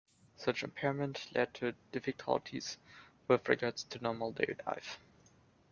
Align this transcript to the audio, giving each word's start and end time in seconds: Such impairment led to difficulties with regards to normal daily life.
Such 0.35 0.63
impairment 0.63 1.27
led 1.35 1.53
to 1.53 1.75
difficulties 1.91 2.79
with 3.27 3.47
regards 3.47 3.83
to 3.83 4.01
normal 4.01 4.31
daily 4.31 4.55
life. 4.65 4.97